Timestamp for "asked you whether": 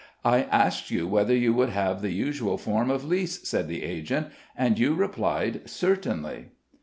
0.51-1.35